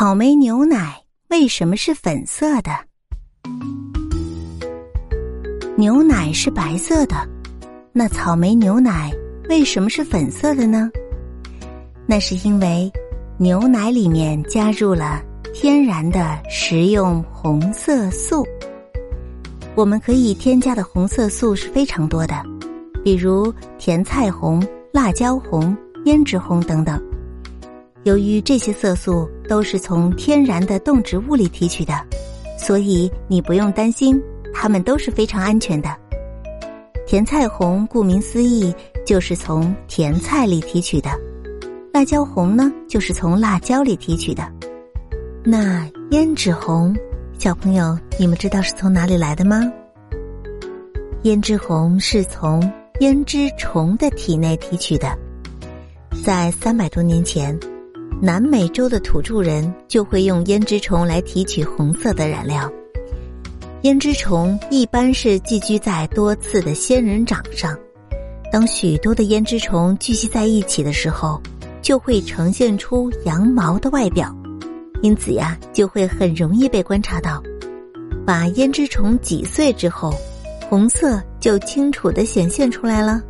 [0.00, 2.70] 草莓牛奶为什么是粉色的？
[5.76, 7.16] 牛奶是白色的，
[7.92, 9.12] 那草莓牛奶
[9.50, 10.90] 为什么是粉色的呢？
[12.06, 12.90] 那是因为
[13.36, 15.22] 牛奶里面加入了
[15.52, 18.42] 天然的食用红色素。
[19.74, 22.42] 我们可以添加的红色素是非常多的，
[23.04, 25.76] 比如甜菜红、辣椒红、
[26.06, 26.98] 胭脂红等等。
[28.04, 31.92] 由于这些色素都是从天然的动植物里提取的，
[32.58, 34.20] 所以你不用担心，
[34.54, 35.94] 它们都是非常安全的。
[37.06, 41.10] 甜菜红顾名思义就是从甜菜里提取的，
[41.92, 44.50] 辣椒红呢就是从辣椒里提取的。
[45.44, 46.96] 那胭脂红，
[47.38, 49.60] 小朋友你们知道是从哪里来的吗？
[51.22, 52.62] 胭脂红是从
[53.00, 55.18] 胭脂虫的体内提取的，
[56.24, 57.58] 在三百多年前。
[58.20, 62.70] 南美洲的土著人就会用胭脂虫来提取红色的染料。
[63.82, 67.78] 胭脂虫一般是寄居在多刺的仙人掌上，
[68.52, 71.40] 当许多的胭脂虫聚集在一起的时候，
[71.80, 74.34] 就会呈现出羊毛的外表，
[75.00, 77.42] 因此呀，就会很容易被观察到。
[78.26, 80.12] 把胭脂虫挤碎之后，
[80.68, 83.22] 红色就清楚的显现出来了。